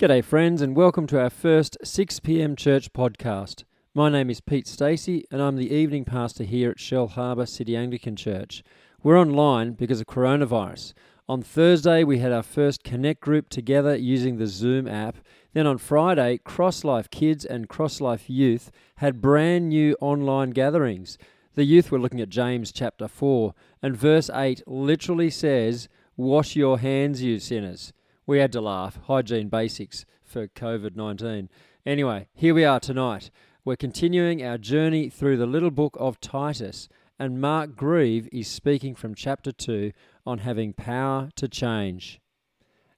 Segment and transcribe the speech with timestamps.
[0.00, 3.62] G'day, friends, and welcome to our first 6 pm church podcast.
[3.94, 8.16] My name is Pete Stacey, and I'm the evening pastor here at Shellharbour City Anglican
[8.16, 8.64] Church.
[9.04, 10.94] We're online because of coronavirus.
[11.28, 15.18] On Thursday, we had our first Connect group together using the Zoom app.
[15.52, 21.18] Then on Friday, Cross Life Kids and Cross Life Youth had brand new online gatherings.
[21.54, 26.80] The youth were looking at James chapter 4, and verse 8 literally says, Wash your
[26.80, 27.92] hands, you sinners.
[28.26, 28.98] We had to laugh.
[29.06, 31.50] Hygiene basics for COVID 19.
[31.84, 33.30] Anyway, here we are tonight.
[33.66, 38.94] We're continuing our journey through the little book of Titus, and Mark Grieve is speaking
[38.94, 39.92] from chapter 2
[40.24, 42.18] on having power to change.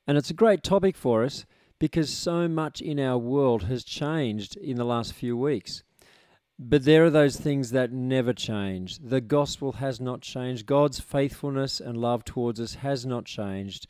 [0.06, 1.44] And it's a great topic for us
[1.80, 5.82] because so much in our world has changed in the last few weeks.
[6.56, 8.98] But there are those things that never change.
[9.00, 10.66] The gospel has not changed.
[10.66, 13.88] God's faithfulness and love towards us has not changed.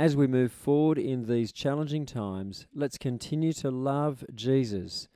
[0.00, 5.08] As we move forward in these challenging times, let's continue to love Jesus.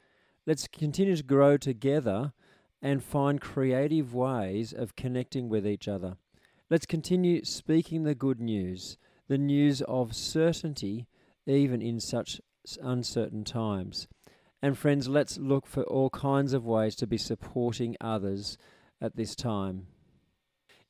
[0.46, 2.34] Let's continue to grow together
[2.82, 6.18] and find creative ways of connecting with each other.
[6.68, 11.06] Let's continue speaking the good news, the news of certainty,
[11.46, 12.42] even in such
[12.82, 14.06] uncertain times.
[14.60, 18.58] And friends, let's look for all kinds of ways to be supporting others
[19.00, 19.86] at this time.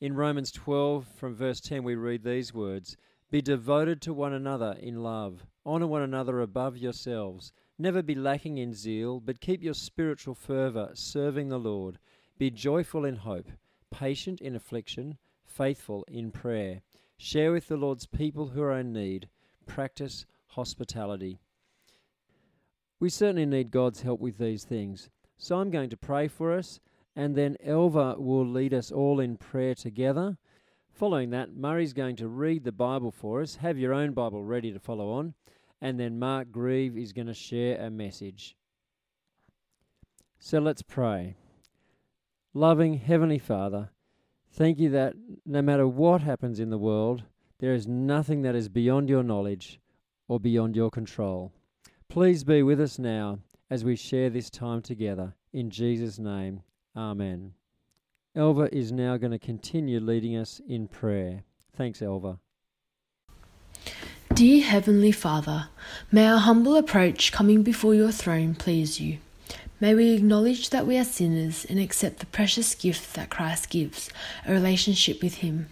[0.00, 2.96] In Romans 12, from verse 10, we read these words
[3.34, 5.44] be devoted to one another in love.
[5.66, 7.52] Honour one another above yourselves.
[7.76, 11.98] Never be lacking in zeal, but keep your spiritual fervour, serving the Lord.
[12.38, 13.48] Be joyful in hope,
[13.90, 16.82] patient in affliction, faithful in prayer.
[17.16, 19.28] Share with the Lord's people who are in need.
[19.66, 21.40] Practice hospitality.
[23.00, 25.10] We certainly need God's help with these things.
[25.38, 26.78] So I'm going to pray for us,
[27.16, 30.38] and then Elva will lead us all in prayer together.
[30.94, 33.56] Following that, Murray's going to read the Bible for us.
[33.56, 35.34] Have your own Bible ready to follow on.
[35.80, 38.56] And then Mark Grieve is going to share a message.
[40.38, 41.34] So let's pray.
[42.52, 43.90] Loving Heavenly Father,
[44.52, 45.14] thank you that
[45.44, 47.24] no matter what happens in the world,
[47.58, 49.80] there is nothing that is beyond your knowledge
[50.28, 51.52] or beyond your control.
[52.08, 55.34] Please be with us now as we share this time together.
[55.52, 56.62] In Jesus' name,
[56.96, 57.54] Amen.
[58.36, 61.44] Elva is now going to continue leading us in prayer.
[61.76, 62.38] Thanks, Elva.
[64.34, 65.68] Dear Heavenly Father,
[66.10, 69.18] may our humble approach coming before your throne please you.
[69.78, 74.10] May we acknowledge that we are sinners and accept the precious gift that Christ gives,
[74.44, 75.68] a relationship with Him.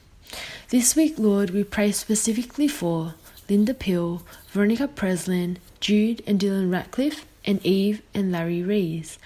[0.69, 3.15] This week, Lord, we pray specifically for
[3.49, 9.19] Linda Peel, Veronica Presland, Jude and Dylan Ratcliffe, and Eve and Larry Rees.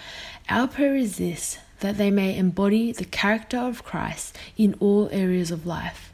[0.48, 5.50] Our prayer is this that they may embody the character of Christ in all areas
[5.50, 6.12] of life.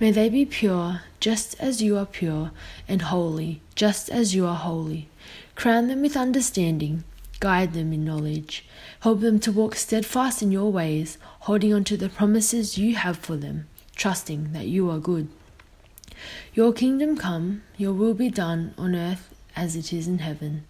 [0.00, 2.50] May they be pure, just as you are pure,
[2.88, 5.08] and holy, just as you are holy.
[5.54, 7.04] Crown them with understanding,
[7.40, 8.66] guide them in knowledge.
[9.00, 13.16] Help them to walk steadfast in your ways, holding on to the promises you have
[13.16, 15.28] for them, trusting that you are good.
[16.54, 20.64] Your kingdom come, your will be done on earth as it is in heaven.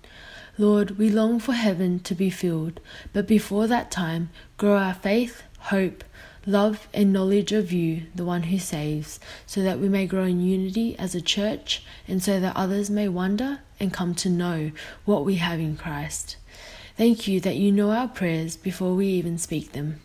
[0.56, 2.81] Lord, we long for heaven to be filled,
[3.12, 6.04] but before that time, grow our faith, hope,
[6.47, 10.41] love, and knowledge of you, the one who saves, so that we may grow in
[10.41, 14.70] unity as a church, and so that others may wonder and come to know
[15.04, 16.37] what we have in Christ.
[16.97, 20.00] Thank you that you know our prayers before we even speak them.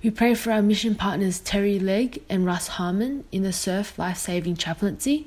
[0.00, 4.18] We pray for our mission partners Terry Legg and Russ Harmon in the Surf Life
[4.18, 5.26] Saving Chaplaincy.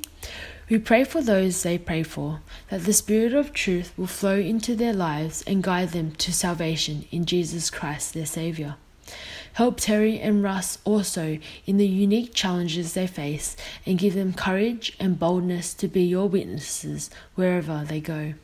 [0.69, 4.75] We pray for those they pray for, that the Spirit of truth will flow into
[4.75, 8.75] their lives and guide them to salvation in Jesus Christ, their Saviour.
[9.53, 14.95] Help Terry and Russ also in the unique challenges they face and give them courage
[14.99, 18.35] and boldness to be your witnesses wherever they go.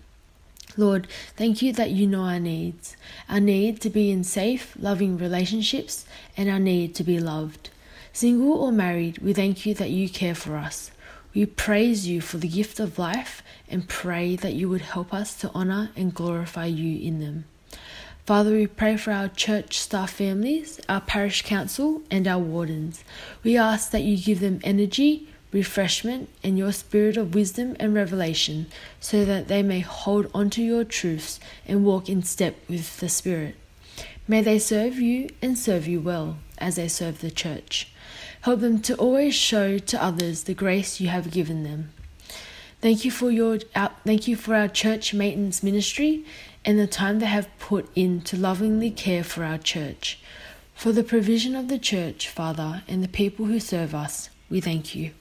[0.75, 2.97] Lord, thank you that you know our needs
[3.29, 7.69] our need to be in safe, loving relationships, and our need to be loved.
[8.11, 10.89] Single or married, we thank you that you care for us.
[11.35, 15.35] We praise you for the gift of life and pray that you would help us
[15.41, 17.43] to honor and glorify you in them.
[18.25, 23.03] Father, we pray for our church staff families, our parish council, and our wardens.
[23.43, 28.67] We ask that you give them energy, refreshment, and your spirit of wisdom and revelation
[29.01, 33.55] so that they may hold onto your truths and walk in step with the Spirit.
[34.27, 37.91] May they serve you and serve you well as they serve the church.
[38.45, 41.89] Help them to always show to others the grace you have given them.
[42.79, 46.23] Thank you for your our, thank you for our church maintenance ministry
[46.63, 50.19] and the time they have put in to lovingly care for our church.
[50.75, 54.93] For the provision of the church, Father, and the people who serve us, we thank
[54.93, 55.13] you.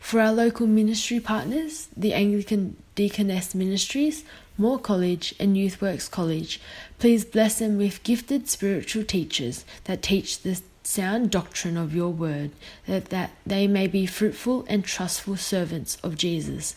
[0.00, 4.24] For our local ministry partners, the Anglican Deaconess Ministries,
[4.58, 6.60] Moore College, and Youthworks College,
[6.98, 12.50] please bless them with gifted spiritual teachers that teach the sound doctrine of your word,
[12.86, 16.76] that, that they may be fruitful and trustful servants of Jesus.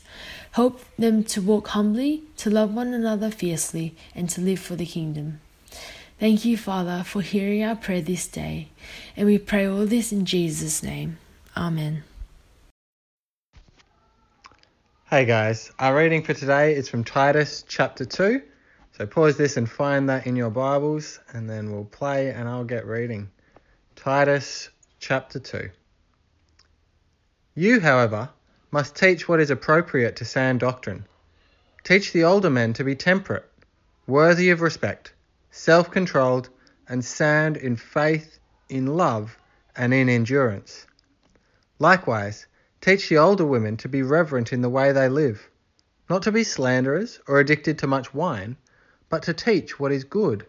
[0.51, 4.85] Help them to walk humbly, to love one another fiercely, and to live for the
[4.85, 5.39] kingdom.
[6.19, 8.69] Thank you, Father, for hearing our prayer this day,
[9.15, 11.17] and we pray all this in Jesus' name.
[11.55, 12.03] Amen.
[15.09, 18.41] Hey guys, our reading for today is from Titus chapter 2.
[18.97, 22.65] So pause this and find that in your Bibles, and then we'll play and I'll
[22.65, 23.29] get reading.
[23.97, 25.71] Titus chapter 2.
[27.55, 28.29] You, however,
[28.69, 31.07] must teach what is appropriate to sound doctrine.
[31.83, 33.49] Teach the older men to be temperate,
[34.05, 35.13] worthy of respect,
[35.49, 36.49] self controlled,
[36.87, 38.37] and sound in faith,
[38.69, 39.35] in love,
[39.75, 40.85] and in endurance.
[41.79, 42.45] Likewise,
[42.79, 45.49] teach the older women to be reverent in the way they live,
[46.07, 48.57] not to be slanderers or addicted to much wine,
[49.09, 50.45] but to teach what is good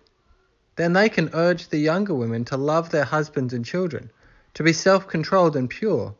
[0.78, 4.12] then they can urge the younger women to love their husbands and children,
[4.54, 6.14] to be self controlled and pure,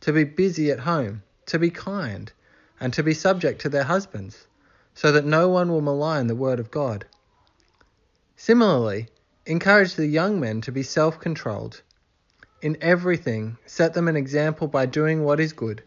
[0.00, 2.32] to be busy at home, to be kind,
[2.78, 4.46] and to be subject to their husbands,
[4.94, 7.04] so that no one will malign the word of God.
[8.36, 9.08] Similarly,
[9.46, 11.82] encourage the young men to be self controlled.
[12.62, 15.82] In everything, set them an example by doing what is good.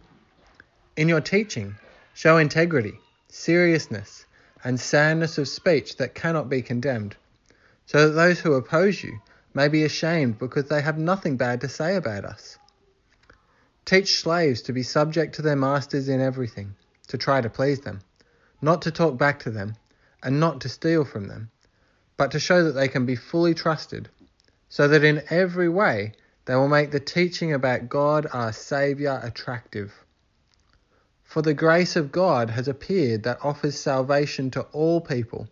[0.97, 1.77] In your teaching,
[2.13, 2.99] show integrity,
[3.29, 4.25] seriousness,
[4.65, 7.15] and soundness of speech that cannot be condemned
[7.87, 9.19] so that those who oppose you
[9.53, 12.59] may be ashamed because they have nothing bad to say about us.
[13.85, 16.75] Teach slaves to be subject to their masters in everything,
[17.07, 18.01] to try to please them,
[18.61, 19.75] not to talk back to them,
[20.21, 21.49] and not to steal from them,
[22.17, 24.09] but to show that they can be fully trusted,
[24.67, 26.11] so that in every way
[26.43, 29.93] they will make the teaching about God our Saviour attractive.
[31.23, 35.47] For the grace of God has appeared that offers salvation to all people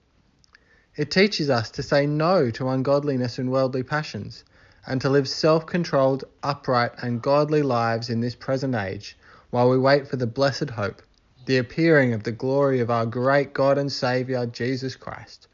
[0.97, 4.45] it teaches us to say no to ungodliness and worldly passions,
[4.87, 9.17] and to live self controlled, upright, and godly lives in this present age,
[9.49, 11.01] while we wait for the blessed hope,
[11.47, 15.49] the appearing of the glory of our great God and Saviour, Jesus Christ,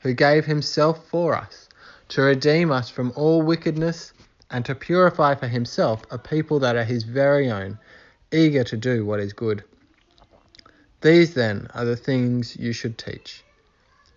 [0.00, 1.68] who gave himself for us,
[2.08, 4.12] to redeem us from all wickedness,
[4.50, 7.78] and to purify for himself a people that are his very own,
[8.32, 9.62] eager to do what is good.
[11.00, 13.44] These, then, are the things you should teach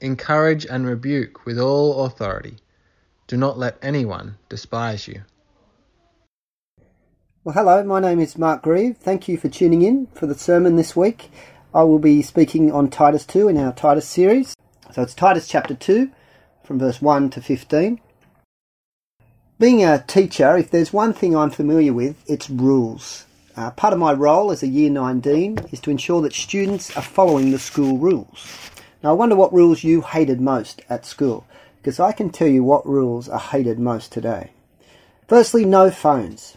[0.04, 2.58] encourage and rebuke with all authority.
[3.26, 5.22] Do not let anyone despise you.
[7.46, 8.98] Well, hello, my name is Mark Grieve.
[8.98, 11.32] Thank you for tuning in for the sermon this week.
[11.74, 14.56] I will be speaking on Titus 2 in our Titus series.
[14.92, 16.12] So it's Titus chapter 2
[16.64, 18.00] from verse 1 to 15.
[19.60, 23.26] Being a teacher, if there's one thing I'm familiar with, it's rules.
[23.56, 26.96] Uh, part of my role as a Year 9 Dean is to ensure that students
[26.98, 28.72] are following the school rules.
[29.04, 31.46] Now, I wonder what rules you hated most at school,
[31.82, 34.52] because I can tell you what rules are hated most today.
[35.28, 36.56] Firstly, no phones.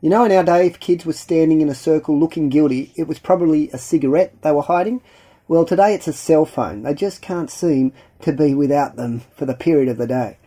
[0.00, 3.08] You know, in our day, if kids were standing in a circle looking guilty, it
[3.08, 5.00] was probably a cigarette they were hiding.
[5.48, 6.84] Well, today it's a cell phone.
[6.84, 10.38] They just can't seem to be without them for the period of the day.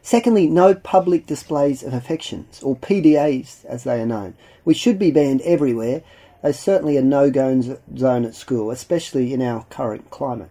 [0.00, 4.34] Secondly, no public displays of affections, or PDAs as they are known,
[4.64, 6.02] which should be banned everywhere
[6.42, 10.50] there's certainly a no-go zone at school, especially in our current climate.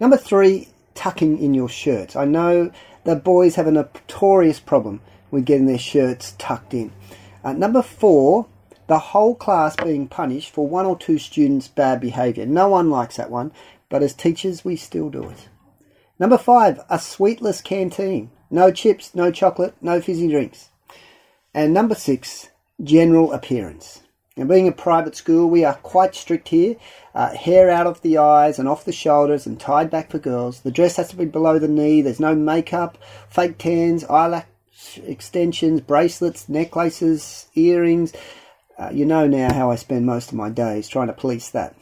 [0.00, 2.16] Number three, tucking in your shirts.
[2.16, 2.70] I know
[3.04, 6.92] the boys have a notorious problem with getting their shirts tucked in.
[7.42, 8.46] Uh, number four,
[8.86, 12.46] the whole class being punished for one or two students' bad behaviour.
[12.46, 13.52] No one likes that one,
[13.88, 15.48] but as teachers, we still do it.
[16.18, 18.30] Number five, a sweetless canteen.
[18.50, 20.70] No chips, no chocolate, no fizzy drinks.
[21.54, 22.48] And number six,
[22.82, 24.02] general appearance.
[24.38, 26.76] Now, being a private school, we are quite strict here.
[27.12, 30.60] Uh, hair out of the eyes and off the shoulders and tied back for girls.
[30.60, 32.02] The dress has to be below the knee.
[32.02, 34.44] There's no makeup, fake tans, eyelash
[35.04, 38.12] extensions, bracelets, necklaces, earrings.
[38.78, 41.74] Uh, you know now how I spend most of my days trying to police that.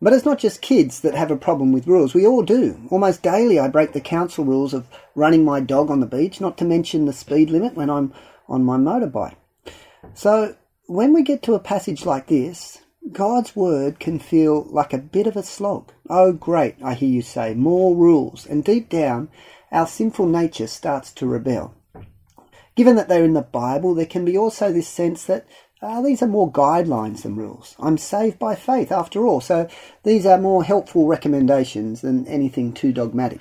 [0.00, 2.14] But it's not just kids that have a problem with rules.
[2.14, 2.80] We all do.
[2.88, 6.56] Almost daily, I break the council rules of running my dog on the beach, not
[6.56, 8.14] to mention the speed limit when I'm
[8.48, 9.34] on my motorbike.
[10.14, 10.56] So
[10.92, 15.26] when we get to a passage like this, God's word can feel like a bit
[15.26, 15.90] of a slog.
[16.10, 18.46] Oh, great, I hear you say, more rules.
[18.46, 19.30] And deep down,
[19.70, 21.74] our sinful nature starts to rebel.
[22.76, 25.46] Given that they're in the Bible, there can be also this sense that
[25.80, 27.74] uh, these are more guidelines than rules.
[27.80, 29.68] I'm saved by faith, after all, so
[30.04, 33.40] these are more helpful recommendations than anything too dogmatic.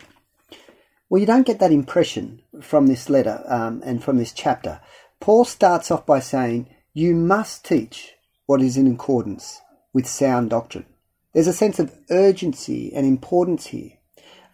[1.09, 4.79] Well, you don't get that impression from this letter um, and from this chapter.
[5.19, 8.13] Paul starts off by saying, you must teach
[8.45, 9.61] what is in accordance
[9.93, 10.85] with sound doctrine.
[11.33, 13.91] There's a sense of urgency and importance here.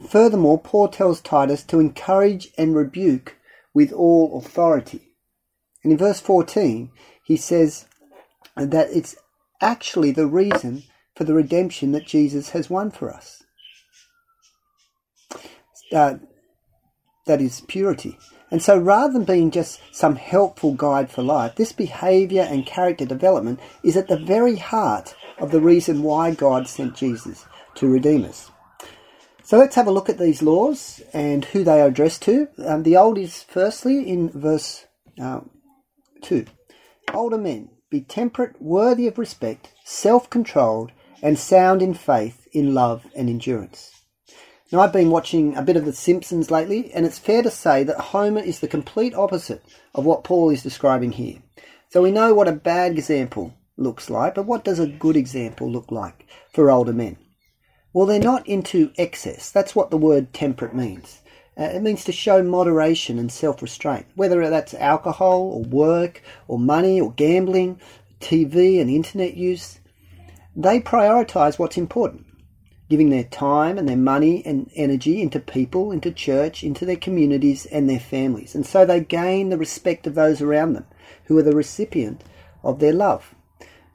[0.08, 3.38] Furthermore, Paul tells Titus to encourage and rebuke
[3.74, 5.14] with all authority.
[5.84, 6.92] And in verse 14,
[7.24, 7.86] he says
[8.56, 9.16] that it's
[9.62, 10.84] actually the reason
[11.16, 13.44] for the redemption that Jesus has won for us.
[15.92, 16.16] Uh,
[17.26, 18.18] that is purity.
[18.50, 23.06] And so rather than being just some helpful guide for life, this behaviour and character
[23.06, 28.24] development is at the very heart of the reason why God sent Jesus to redeem
[28.24, 28.50] us.
[29.44, 32.48] So let's have a look at these laws and who they are addressed to.
[32.66, 34.86] Um, the old is firstly in verse
[35.22, 35.42] uh,
[36.22, 36.46] 2.
[37.14, 43.06] Older men, be temperate, worthy of respect, self controlled, and sound in faith, in love,
[43.16, 43.97] and endurance.
[44.70, 47.84] Now, I've been watching a bit of The Simpsons lately, and it's fair to say
[47.84, 49.64] that Homer is the complete opposite
[49.96, 51.38] of what Paul is describing here.
[51.88, 55.72] So we know what a bad example looks like, but what does a good example
[55.72, 57.16] look like for older men?
[57.94, 59.52] Well, they're not into excess.
[59.52, 61.22] That's what the word temperate means.
[61.58, 66.60] Uh, it means to show moderation and self restraint, whether that's alcohol or work or
[66.60, 67.80] money or gambling,
[68.20, 69.80] TV and internet use.
[70.58, 72.27] They prioritize what's important,
[72.90, 77.66] giving their time and their money and energy into people, into church, into their communities
[77.66, 78.56] and their families.
[78.56, 80.86] And so they gain the respect of those around them
[81.26, 82.24] who are the recipient
[82.64, 83.36] of their love.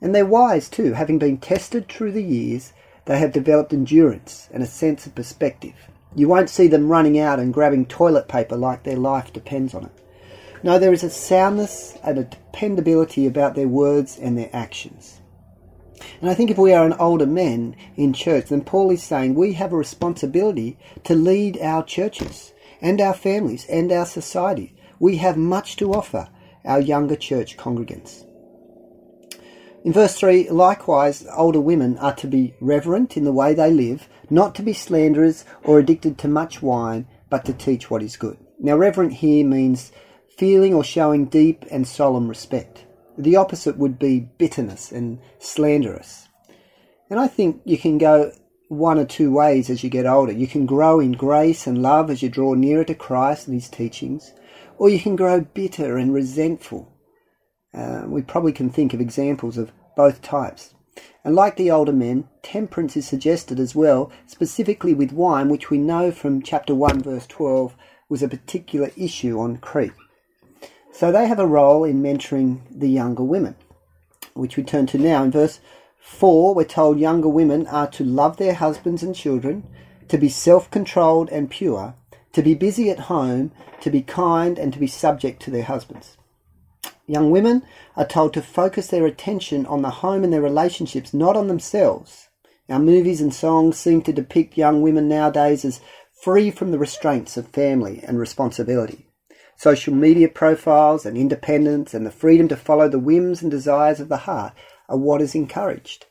[0.00, 2.72] And they're wise too, having been tested through the years,
[3.06, 5.74] they have developed endurance and a sense of perspective.
[6.14, 9.86] You won't see them running out and grabbing toilet paper like their life depends on
[9.86, 9.92] it.
[10.62, 15.21] No, there is a soundness and a dependability about their words and their actions.
[16.20, 19.34] And I think if we are an older men in church, then Paul is saying
[19.34, 24.74] we have a responsibility to lead our churches and our families and our society.
[24.98, 26.28] We have much to offer
[26.64, 28.24] our younger church congregants.
[29.84, 34.08] In verse 3, likewise, older women are to be reverent in the way they live,
[34.30, 38.38] not to be slanderers or addicted to much wine, but to teach what is good.
[38.60, 39.90] Now, reverent here means
[40.36, 42.86] feeling or showing deep and solemn respect.
[43.18, 46.28] The opposite would be bitterness and slanderous.
[47.10, 48.32] And I think you can go
[48.68, 50.32] one or two ways as you get older.
[50.32, 53.68] You can grow in grace and love as you draw nearer to Christ and His
[53.68, 54.32] teachings,
[54.78, 56.92] or you can grow bitter and resentful
[57.74, 60.74] uh, we probably can think of examples of both types.
[61.24, 65.78] And like the older men, temperance is suggested as well, specifically with wine, which we
[65.78, 67.74] know from chapter 1, verse 12,
[68.08, 69.92] was a particular issue on Crete.
[70.94, 73.56] So they have a role in mentoring the younger women,
[74.34, 75.24] which we turn to now.
[75.24, 75.58] In verse
[75.98, 79.66] 4, we're told younger women are to love their husbands and children,
[80.08, 81.94] to be self controlled and pure,
[82.34, 86.18] to be busy at home, to be kind, and to be subject to their husbands.
[87.06, 87.62] Young women
[87.96, 92.28] are told to focus their attention on the home and their relationships, not on themselves.
[92.68, 95.80] Our movies and songs seem to depict young women nowadays as
[96.12, 99.11] free from the restraints of family and responsibility.
[99.62, 104.08] Social media profiles and independence and the freedom to follow the whims and desires of
[104.08, 104.54] the heart
[104.88, 106.06] are what is encouraged.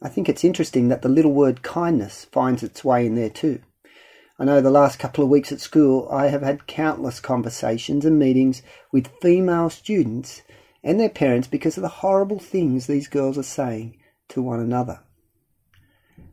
[0.00, 3.60] I think it's interesting that the little word kindness finds its way in there too.
[4.38, 8.18] I know the last couple of weeks at school, I have had countless conversations and
[8.18, 10.40] meetings with female students
[10.82, 15.00] and their parents because of the horrible things these girls are saying to one another.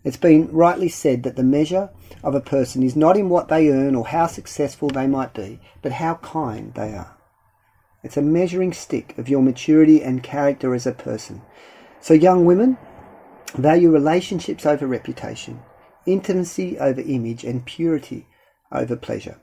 [0.04, 1.90] It's been rightly said that the measure
[2.24, 5.60] of a person is not in what they earn or how successful they might be,
[5.82, 7.18] but how kind they are.
[8.04, 11.44] It's a measuring stick of your maturity and character as a person.
[12.00, 12.80] So, young women,
[13.56, 15.62] value relationships over reputation
[16.06, 18.28] intimacy over image, and purity
[18.72, 19.40] over pleasure.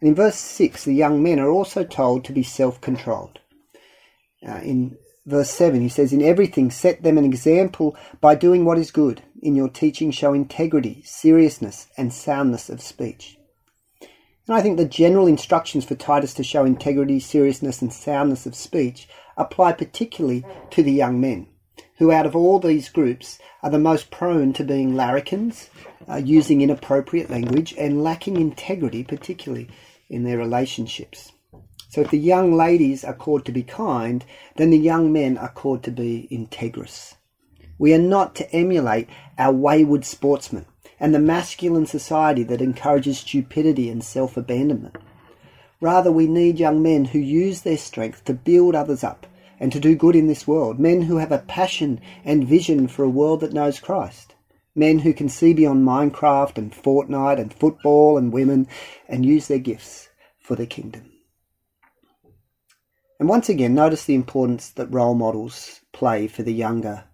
[0.00, 3.38] And in verse 6, the young men are also told to be self controlled.
[4.46, 8.78] Uh, in verse 7, he says, In everything set them an example by doing what
[8.78, 9.22] is good.
[9.40, 13.38] In your teaching, show integrity, seriousness, and soundness of speech.
[14.46, 18.54] And I think the general instructions for Titus to show integrity, seriousness, and soundness of
[18.54, 21.46] speech apply particularly to the young men
[22.00, 25.68] who out of all these groups are the most prone to being larrikins,
[26.08, 29.68] uh, using inappropriate language, and lacking integrity, particularly
[30.08, 31.32] in their relationships.
[31.90, 34.24] So if the young ladies are called to be kind,
[34.56, 37.16] then the young men are called to be integrous.
[37.78, 39.08] We are not to emulate
[39.40, 40.66] our wayward sportsmen
[41.00, 44.96] and the masculine society that encourages stupidity and self abandonment.
[45.80, 49.26] Rather, we need young men who use their strength to build others up
[49.58, 50.78] and to do good in this world.
[50.78, 54.34] Men who have a passion and vision for a world that knows Christ.
[54.74, 58.68] Men who can see beyond Minecraft and Fortnite and football and women
[59.08, 61.10] and use their gifts for the kingdom.
[63.18, 67.04] And once again, notice the importance that role models play for the younger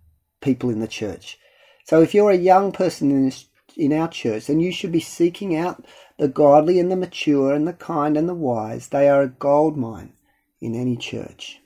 [0.40, 1.38] people in the church.
[1.86, 5.00] So if you're a young person in this, in our church, then you should be
[5.00, 5.84] seeking out
[6.18, 8.88] the godly and the mature and the kind and the wise.
[8.88, 10.12] They are a gold mine
[10.60, 11.60] in any church.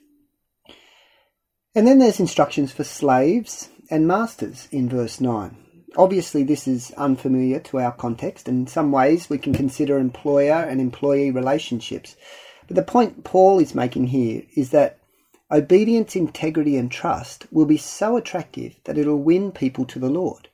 [1.73, 5.57] And then there's instructions for slaves and masters in verse 9.
[5.97, 10.53] Obviously, this is unfamiliar to our context, and in some ways we can consider employer
[10.53, 12.15] and employee relationships.
[12.67, 14.99] But the point Paul is making here is that
[15.51, 20.47] obedience, integrity, and trust will be so attractive that it'll win people to the Lord.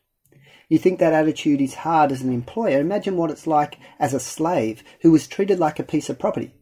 [0.70, 2.80] You think that attitude is hard as an employer?
[2.80, 6.54] Imagine what it's like as a slave who was treated like a piece of property,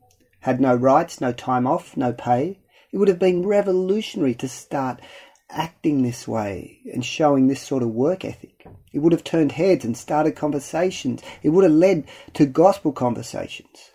[0.41, 2.59] had no rights, no time off, no pay.
[2.91, 5.01] It would have been revolutionary to start
[5.49, 8.65] acting this way and showing this sort of work ethic.
[8.93, 11.21] It would have turned heads and started conversations.
[11.41, 13.91] It would have led to gospel conversations.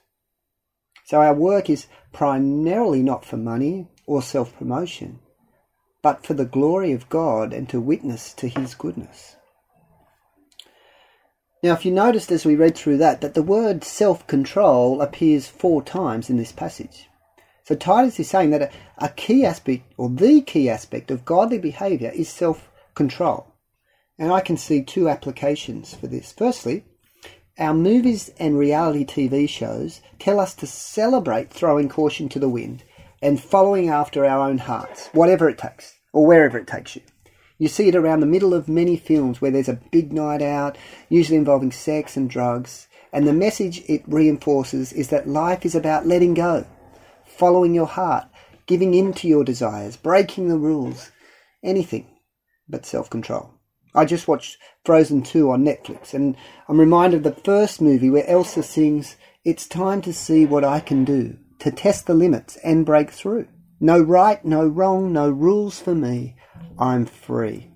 [1.04, 5.20] So our work is primarily not for money or self promotion,
[6.02, 9.36] but for the glory of God and to witness to his goodness.
[11.62, 15.46] Now, if you noticed as we read through that, that the word self control appears
[15.46, 17.08] four times in this passage.
[17.62, 21.58] So Titus is saying that a, a, key aspect, or the key aspect of godly
[21.58, 23.54] behaviour is self control.
[24.18, 26.32] And I can see two applications for this.
[26.32, 26.84] Firstly,
[27.60, 32.82] our movies and reality TV shows tell us to celebrate throwing caution to the wind
[33.22, 37.02] and following after our own hearts, whatever it takes, or wherever it takes you.
[37.58, 40.78] You see it around the middle of many films where there's a big night out,
[41.08, 46.06] usually involving sex and drugs, and the message it reinforces is that life is about
[46.06, 46.66] letting go,
[47.26, 48.26] following your heart,
[48.66, 51.10] giving in to your desires, breaking the rules,
[51.62, 52.06] anything
[52.68, 53.52] but self control.
[53.94, 56.36] I just watched Frozen 2 on Netflix, and
[56.68, 60.78] I'm reminded of the first movie where Elsa sings, It's time to see what I
[60.80, 63.46] can do, to test the limits and break through.
[63.78, 66.36] No right, no wrong, no rules for me.
[66.78, 67.70] I'm free.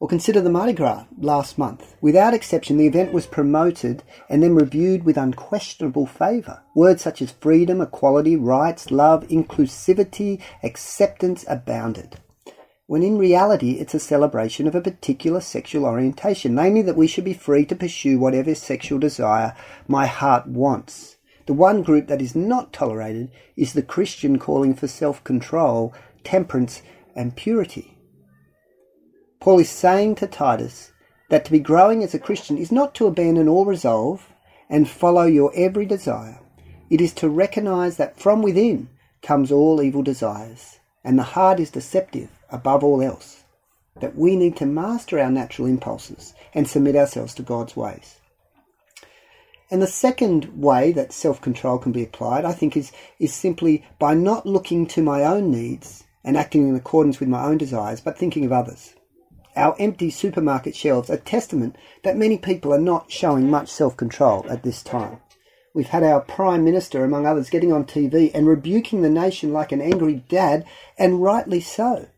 [0.00, 1.94] Or consider the Mardi Gras last month.
[2.00, 6.62] Without exception, the event was promoted and then reviewed with unquestionable favour.
[6.74, 12.18] Words such as freedom, equality, rights, love, inclusivity, acceptance abounded.
[12.86, 17.24] When in reality, it's a celebration of a particular sexual orientation, namely that we should
[17.24, 19.54] be free to pursue whatever sexual desire
[19.86, 21.18] my heart wants.
[21.50, 26.80] The one group that is not tolerated is the Christian calling for self control, temperance,
[27.16, 27.98] and purity.
[29.40, 30.92] Paul is saying to Titus
[31.28, 34.32] that to be growing as a Christian is not to abandon all resolve
[34.68, 36.38] and follow your every desire.
[36.88, 38.88] It is to recognize that from within
[39.20, 43.42] comes all evil desires, and the heart is deceptive above all else.
[44.00, 48.19] That we need to master our natural impulses and submit ourselves to God's ways.
[49.70, 53.84] And the second way that self control can be applied, I think, is, is simply
[54.00, 58.00] by not looking to my own needs and acting in accordance with my own desires,
[58.00, 58.94] but thinking of others.
[59.56, 64.44] Our empty supermarket shelves are testament that many people are not showing much self control
[64.48, 65.20] at this time.
[65.72, 69.70] We've had our Prime Minister, among others, getting on TV and rebuking the nation like
[69.70, 70.64] an angry dad,
[70.98, 72.08] and rightly so.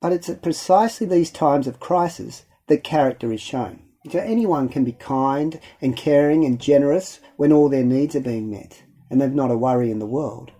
[0.00, 3.83] But it's at precisely these times of crisis that character is shown.
[4.10, 8.50] So anyone can be kind and caring and generous when all their needs are being
[8.50, 10.50] met and they've not a worry in the world.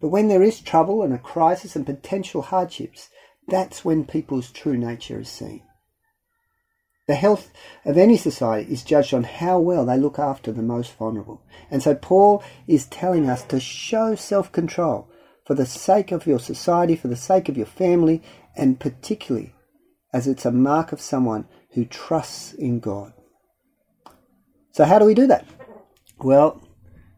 [0.00, 3.08] But when there is trouble and a crisis and potential hardships,
[3.48, 5.62] that's when people's true nature is seen.
[7.06, 7.50] The health
[7.84, 11.42] of any society is judged on how well they look after the most vulnerable.
[11.70, 15.08] And so Paul is telling us to show self control
[15.46, 18.22] for the sake of your society, for the sake of your family,
[18.56, 19.54] and particularly
[20.14, 23.12] as it's a mark of someone who trusts in God.
[24.72, 25.46] So, how do we do that?
[26.18, 26.62] Well,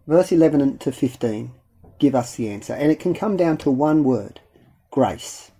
[0.07, 1.53] verse 11 to 15
[1.99, 2.75] give us the answer.
[2.75, 4.40] And it can come down to one word
[4.90, 5.51] grace.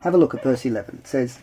[0.00, 0.98] Have a look at verse 11.
[0.98, 1.38] It says,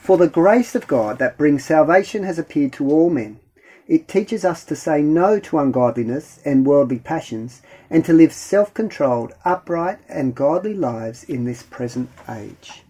[0.00, 3.40] For the grace of God that brings salvation has appeared to all men.
[3.88, 8.74] It teaches us to say no to ungodliness and worldly passions and to live self
[8.74, 12.82] controlled, upright, and godly lives in this present age.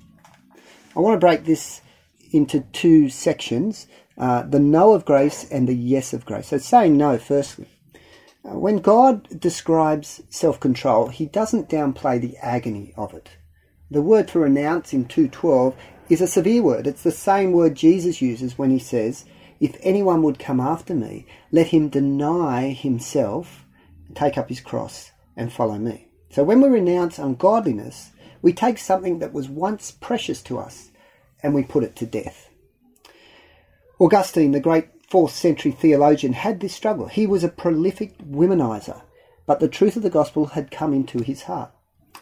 [0.94, 1.82] I want to break this
[2.32, 3.86] into two sections
[4.18, 6.48] uh, the no of grace and the yes of grace.
[6.48, 7.68] So, saying no, firstly.
[8.44, 13.36] Uh, when God describes self control, he doesn't downplay the agony of it.
[13.90, 15.74] The word to renounce in 2.12
[16.08, 16.86] is a severe word.
[16.86, 19.26] It's the same word Jesus uses when he says,
[19.60, 23.66] If anyone would come after me, let him deny himself,
[24.14, 26.08] take up his cross, and follow me.
[26.30, 30.90] So when we renounce ungodliness, we take something that was once precious to us
[31.46, 32.50] and we put it to death.
[34.00, 37.06] Augustine, the great fourth century theologian had this struggle.
[37.06, 39.02] He was a prolific womanizer,
[39.46, 41.70] but the truth of the gospel had come into his heart.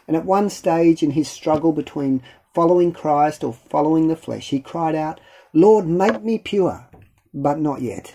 [0.07, 2.21] And at one stage in his struggle between
[2.53, 5.19] following Christ or following the flesh, he cried out,
[5.53, 6.87] Lord, make me pure,
[7.33, 8.13] but not yet.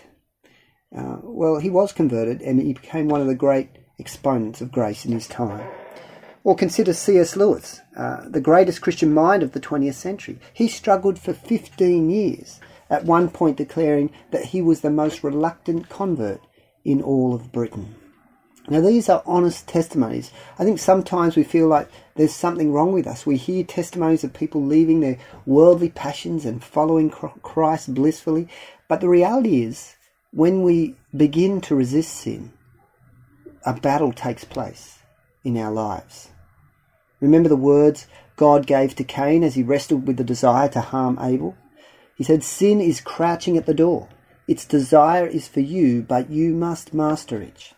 [0.95, 3.67] Uh, well, he was converted and he became one of the great
[3.99, 5.69] exponents of grace in his time.
[6.43, 7.35] Or consider C.S.
[7.35, 10.39] Lewis, uh, the greatest Christian mind of the 20th century.
[10.53, 15.89] He struggled for 15 years, at one point declaring that he was the most reluctant
[15.89, 16.41] convert
[16.83, 17.95] in all of Britain.
[18.69, 20.31] Now, these are honest testimonies.
[20.59, 23.25] I think sometimes we feel like there's something wrong with us.
[23.25, 28.47] We hear testimonies of people leaving their worldly passions and following Christ blissfully.
[28.87, 29.95] But the reality is,
[30.31, 32.53] when we begin to resist sin,
[33.65, 34.99] a battle takes place
[35.43, 36.30] in our lives.
[37.21, 41.17] Remember the words God gave to Cain as he wrestled with the desire to harm
[41.21, 41.55] Abel?
[42.15, 44.09] He said, Sin is crouching at the door.
[44.47, 47.73] Its desire is for you, but you must master it.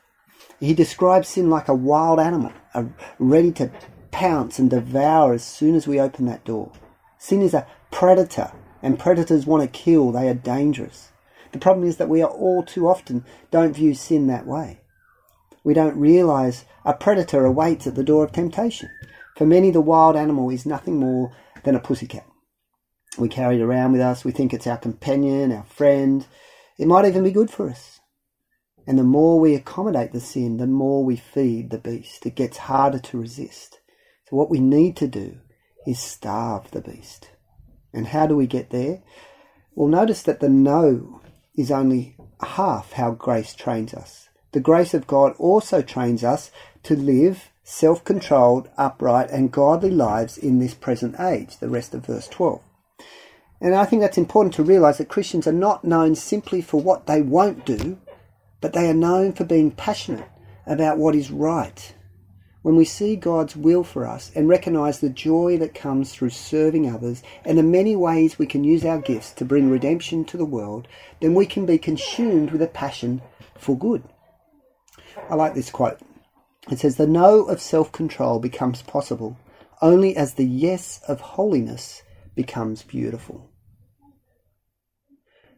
[0.59, 2.53] He describes sin like a wild animal,
[3.19, 3.69] ready to
[4.11, 6.71] pounce and devour as soon as we open that door.
[7.17, 8.51] Sin is a predator,
[8.81, 10.11] and predators want to kill.
[10.11, 11.11] They are dangerous.
[11.51, 14.79] The problem is that we are all too often don't view sin that way.
[15.63, 18.89] We don't realize a predator awaits at the door of temptation.
[19.35, 22.25] For many, the wild animal is nothing more than a pussycat.
[23.17, 24.25] We carry it around with us.
[24.25, 26.25] We think it's our companion, our friend.
[26.77, 27.99] It might even be good for us.
[28.85, 32.25] And the more we accommodate the sin, the more we feed the beast.
[32.25, 33.79] It gets harder to resist.
[34.29, 35.37] So what we need to do
[35.87, 37.29] is starve the beast.
[37.93, 39.03] And how do we get there?
[39.75, 41.21] Well, notice that the no
[41.55, 44.29] is only half how grace trains us.
[44.51, 46.51] The grace of God also trains us
[46.83, 52.05] to live self controlled, upright, and godly lives in this present age, the rest of
[52.05, 52.61] verse 12.
[53.61, 57.07] And I think that's important to realize that Christians are not known simply for what
[57.07, 57.97] they won't do,
[58.59, 60.27] but they are known for being passionate
[60.65, 61.93] about what is right.
[62.61, 66.89] When we see God's will for us and recognize the joy that comes through serving
[66.89, 70.45] others and the many ways we can use our gifts to bring redemption to the
[70.45, 70.87] world,
[71.19, 73.21] then we can be consumed with a passion
[73.57, 74.03] for good.
[75.29, 75.99] I like this quote.
[76.71, 79.37] It says, The no of self control becomes possible
[79.81, 82.03] only as the yes of holiness
[82.35, 83.49] becomes beautiful.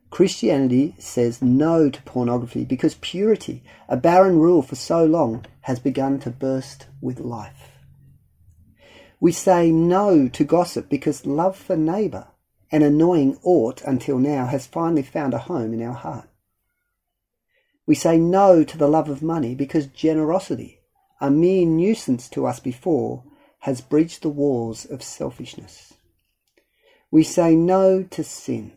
[0.10, 6.20] Christianity says no to pornography because purity, a barren rule for so long, has begun
[6.22, 7.72] to burst with life.
[9.20, 12.28] We say no to gossip because love for neighbour,
[12.72, 16.30] an annoying ought until now, has finally found a home in our heart.
[17.86, 20.75] We say no to the love of money because generosity,
[21.20, 23.24] a mere nuisance to us before,
[23.60, 25.94] has breached the walls of selfishness.
[27.12, 28.74] We say no to sin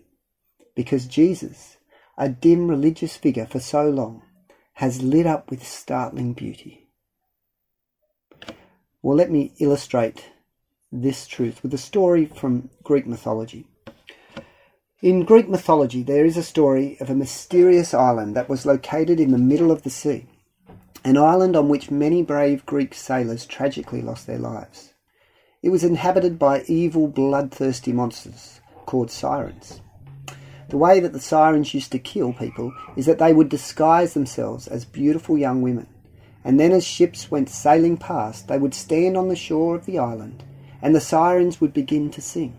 [0.74, 1.76] because Jesus,
[2.16, 4.22] a dim religious figure for so long,
[4.74, 6.88] has lit up with startling beauty.
[9.02, 10.30] Well, let me illustrate
[10.92, 13.66] this truth with a story from Greek mythology.
[15.02, 19.32] In Greek mythology, there is a story of a mysterious island that was located in
[19.32, 20.26] the middle of the sea,
[21.04, 24.92] an island on which many brave Greek sailors tragically lost their lives.
[25.62, 29.80] It was inhabited by evil, bloodthirsty monsters called sirens.
[30.68, 34.68] The way that the sirens used to kill people is that they would disguise themselves
[34.68, 35.86] as beautiful young women,
[36.44, 39.98] and then as ships went sailing past, they would stand on the shore of the
[39.98, 40.44] island,
[40.82, 42.56] and the sirens would begin to sing.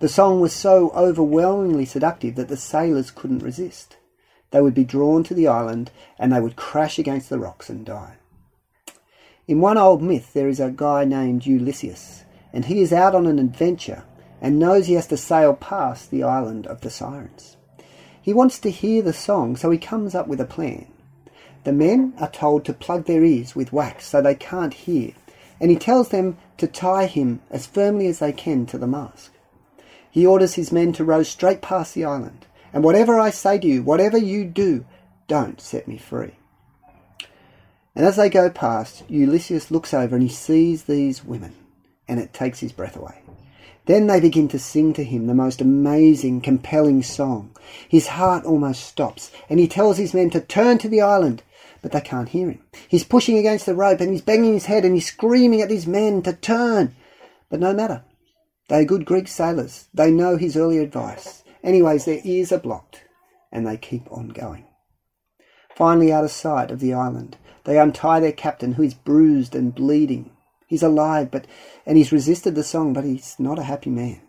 [0.00, 3.97] The song was so overwhelmingly seductive that the sailors couldn't resist.
[4.50, 7.84] They would be drawn to the island and they would crash against the rocks and
[7.84, 8.14] die.
[9.46, 13.26] In one old myth, there is a guy named Ulysses, and he is out on
[13.26, 14.04] an adventure
[14.40, 17.56] and knows he has to sail past the island of the sirens.
[18.20, 20.86] He wants to hear the song, so he comes up with a plan.
[21.64, 25.12] The men are told to plug their ears with wax so they can't hear,
[25.60, 29.30] and he tells them to tie him as firmly as they can to the mast.
[30.10, 33.66] He orders his men to row straight past the island, and whatever I say to
[33.66, 34.84] you, whatever you do,
[35.26, 36.32] don't set me free.
[37.94, 41.54] And as they go past, Ulysses looks over and he sees these women,
[42.06, 43.22] and it takes his breath away.
[43.86, 47.56] Then they begin to sing to him the most amazing, compelling song.
[47.88, 51.42] His heart almost stops, and he tells his men to turn to the island,
[51.80, 52.62] but they can't hear him.
[52.86, 55.86] He's pushing against the rope, and he's banging his head, and he's screaming at his
[55.86, 56.94] men to turn.
[57.48, 58.04] But no matter.
[58.68, 59.88] They are good Greek sailors.
[59.94, 61.37] They know his early advice.
[61.62, 63.04] Anyways, their ears are blocked
[63.50, 64.64] and they keep on going.
[65.74, 69.74] Finally, out of sight of the island, they untie their captain, who is bruised and
[69.74, 70.30] bleeding.
[70.66, 71.46] He's alive, but
[71.86, 74.20] and he's resisted the song, but he's not a happy man.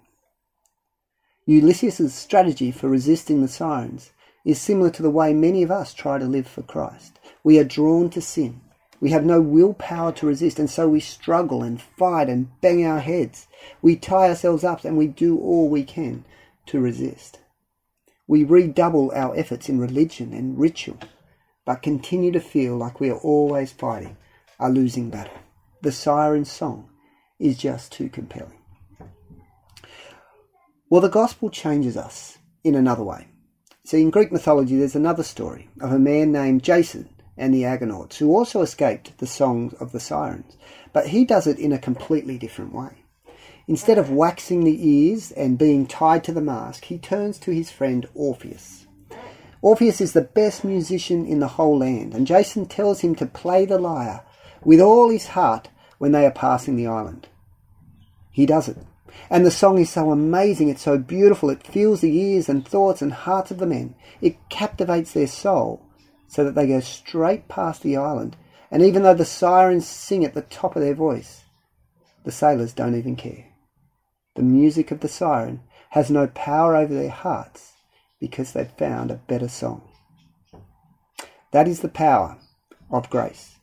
[1.45, 4.11] Ulysses' strategy for resisting the sirens
[4.45, 7.19] is similar to the way many of us try to live for Christ.
[7.43, 8.61] We are drawn to sin,
[9.01, 12.99] We have no willpower to resist, and so we struggle and fight and bang our
[12.99, 13.47] heads.
[13.81, 16.25] We tie ourselves up and we do all we can
[16.69, 17.39] to resist.
[18.27, 20.97] We redouble our efforts in religion and ritual,
[21.65, 24.17] but continue to feel like we are always fighting
[24.60, 25.38] a losing battle.
[25.82, 26.89] The siren song
[27.39, 28.60] is just too compelling.
[30.89, 33.27] Well, the gospel changes us in another way.
[33.86, 38.17] See, in Greek mythology, there's another story of a man named Jason and the Argonauts,
[38.17, 40.58] who also escaped the songs of the sirens,
[40.93, 42.98] but he does it in a completely different way.
[43.69, 47.69] Instead of waxing the ears and being tied to the mast, he turns to his
[47.69, 48.88] friend Orpheus.
[49.62, 53.67] Orpheus is the best musician in the whole land, and Jason tells him to play
[53.67, 54.23] the lyre
[54.65, 57.27] with all his heart when they are passing the island.
[58.32, 58.77] He does it,
[59.29, 63.03] and the song is so amazing, it's so beautiful, it fills the ears and thoughts
[63.03, 63.93] and hearts of the men.
[64.19, 65.86] It captivates their soul
[66.27, 68.36] so that they go straight past the island,
[68.71, 71.43] and even though the sirens sing at the top of their voice,
[72.23, 73.45] the sailors don't even care.
[74.35, 77.73] The music of the siren has no power over their hearts
[78.19, 79.81] because they've found a better song.
[81.51, 82.37] That is the power
[82.91, 83.55] of grace.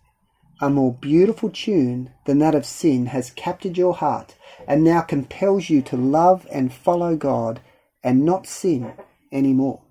[0.61, 4.35] A more beautiful tune than that of sin has captured your heart
[4.67, 7.61] and now compels you to love and follow God
[8.03, 8.93] and not sin
[9.31, 9.83] anymore.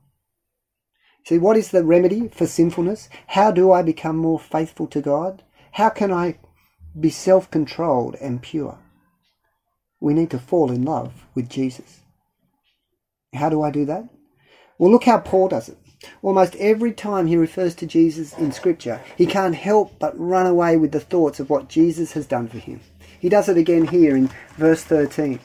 [1.25, 3.09] See, what is the remedy for sinfulness?
[3.27, 5.43] How do I become more faithful to God?
[5.73, 6.37] How can I
[6.99, 8.79] be self controlled and pure?
[10.05, 12.01] We need to fall in love with Jesus.
[13.33, 14.07] How do I do that?
[14.77, 15.79] Well, look how Paul does it.
[16.21, 20.77] Almost every time he refers to Jesus in Scripture, he can't help but run away
[20.77, 22.81] with the thoughts of what Jesus has done for him.
[23.19, 25.39] He does it again here in verse 13.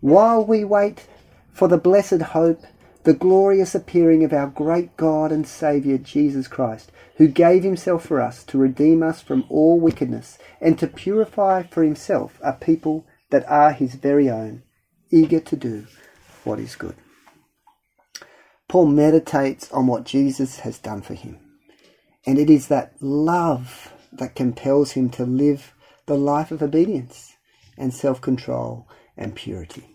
[0.00, 1.08] While we wait
[1.52, 2.62] for the blessed hope
[3.02, 8.20] the glorious appearing of our great God and Saviour Jesus Christ, who gave himself for
[8.20, 13.48] us to redeem us from all wickedness and to purify for himself a people that
[13.50, 14.62] are his very own,
[15.10, 15.86] eager to do
[16.44, 16.94] what is good.
[18.68, 21.40] Paul meditates on what Jesus has done for him,
[22.24, 25.74] and it is that love that compels him to live
[26.06, 27.36] the life of obedience
[27.76, 29.88] and self control and purity.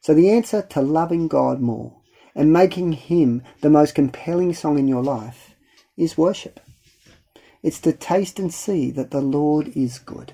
[0.00, 2.00] So, the answer to loving God more
[2.34, 5.54] and making Him the most compelling song in your life
[5.96, 6.60] is worship.
[7.62, 10.32] It's to taste and see that the Lord is good.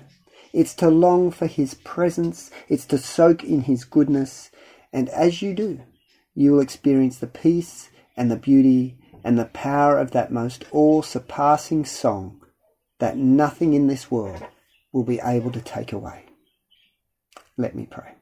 [0.53, 2.51] It's to long for His presence.
[2.67, 4.51] It's to soak in His goodness.
[4.91, 5.81] And as you do,
[6.33, 11.01] you will experience the peace and the beauty and the power of that most all
[11.01, 12.41] surpassing song
[12.99, 14.43] that nothing in this world
[14.91, 16.25] will be able to take away.
[17.57, 18.15] Let me pray.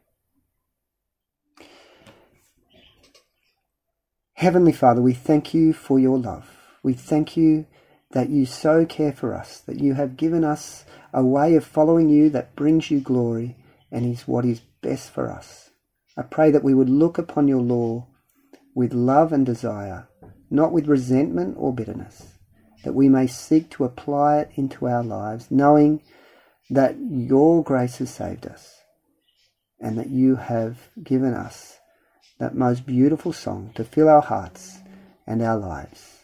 [4.33, 6.57] Heavenly Father, we thank you for your love.
[6.83, 7.67] We thank you
[8.11, 10.85] that you so care for us, that you have given us
[11.15, 13.55] a way of following you that brings you glory
[13.89, 15.69] and is what is best for us.
[16.17, 18.07] I pray that we would look upon your law
[18.75, 20.09] with love and desire,
[20.49, 22.33] not with resentment or bitterness,
[22.83, 26.01] that we may seek to apply it into our lives, knowing
[26.69, 28.75] that your grace has saved us
[29.79, 31.77] and that you have given us
[32.39, 34.79] that most beautiful song to fill our hearts
[35.25, 36.19] and our lives.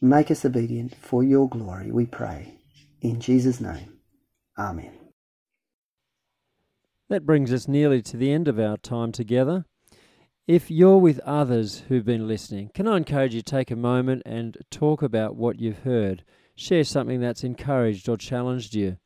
[0.00, 2.60] Make us obedient for your glory, we pray.
[3.04, 3.98] In Jesus' name,
[4.58, 4.92] Amen.
[7.10, 9.66] That brings us nearly to the end of our time together.
[10.46, 14.22] If you're with others who've been listening, can I encourage you to take a moment
[14.24, 16.24] and talk about what you've heard?
[16.56, 18.96] Share something that's encouraged or challenged you.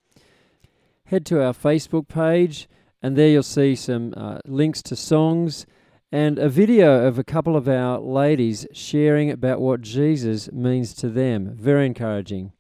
[1.06, 2.68] Head to our Facebook page
[3.02, 5.66] and there you'll see some uh, links to songs
[6.12, 11.08] and a video of a couple of our ladies sharing about what Jesus means to
[11.08, 11.56] them.
[11.56, 12.52] Very encouraging.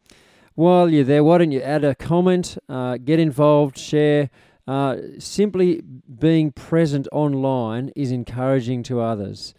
[0.58, 4.28] While you're there, why don't you add a comment, uh, get involved, share.
[4.66, 5.80] Uh, simply
[6.18, 9.54] being present online is encouraging to others.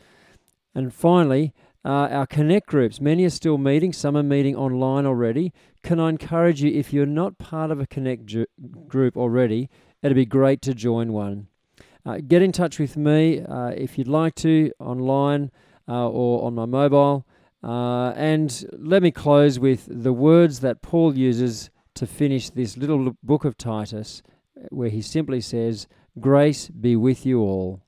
[0.76, 1.54] And finally,
[1.86, 3.00] uh, our Connect groups.
[3.00, 5.54] Many are still meeting, some are meeting online already.
[5.84, 8.48] Can I encourage you, if you're not part of a Connect ju-
[8.86, 9.70] group already,
[10.04, 11.48] it'd be great to join one.
[12.06, 15.50] Uh, get in touch with me uh, if you'd like to online
[15.88, 17.26] uh, or on my mobile.
[17.64, 23.18] Uh, and let me close with the words that Paul uses to finish this little
[23.22, 24.24] book of Titus,
[24.70, 25.88] where he simply says,
[26.20, 27.82] Grace be with you all.